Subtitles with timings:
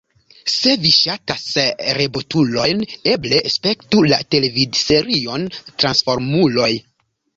[0.51, 1.43] Se vi ŝatas
[1.97, 2.81] robotulojn,
[3.13, 6.73] eble spektu la televidserion Transformuloj.